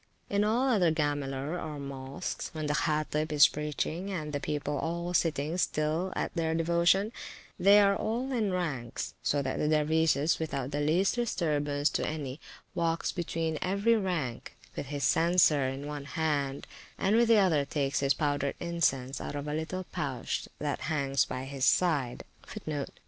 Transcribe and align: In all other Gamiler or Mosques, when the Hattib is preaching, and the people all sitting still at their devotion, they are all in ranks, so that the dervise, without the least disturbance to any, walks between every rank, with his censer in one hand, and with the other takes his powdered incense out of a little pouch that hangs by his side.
In 0.31 0.43
all 0.43 0.67
other 0.67 0.91
Gamiler 0.91 1.63
or 1.63 1.77
Mosques, 1.77 2.49
when 2.55 2.65
the 2.65 2.73
Hattib 2.73 3.31
is 3.31 3.47
preaching, 3.47 4.09
and 4.09 4.33
the 4.33 4.39
people 4.39 4.75
all 4.79 5.13
sitting 5.13 5.59
still 5.59 6.11
at 6.15 6.33
their 6.33 6.55
devotion, 6.55 7.11
they 7.59 7.79
are 7.79 7.95
all 7.95 8.31
in 8.31 8.51
ranks, 8.51 9.13
so 9.21 9.43
that 9.43 9.59
the 9.59 9.67
dervise, 9.67 10.39
without 10.39 10.71
the 10.71 10.79
least 10.81 11.13
disturbance 11.13 11.87
to 11.91 12.03
any, 12.03 12.39
walks 12.73 13.11
between 13.11 13.59
every 13.61 13.95
rank, 13.95 14.55
with 14.75 14.87
his 14.87 15.03
censer 15.03 15.67
in 15.67 15.85
one 15.85 16.05
hand, 16.05 16.65
and 16.97 17.15
with 17.15 17.27
the 17.27 17.37
other 17.37 17.63
takes 17.63 17.99
his 17.99 18.15
powdered 18.15 18.55
incense 18.59 19.21
out 19.21 19.35
of 19.35 19.47
a 19.47 19.53
little 19.53 19.83
pouch 19.91 20.47
that 20.57 20.79
hangs 20.89 21.25
by 21.25 21.43
his 21.43 21.63
side. 21.63 22.23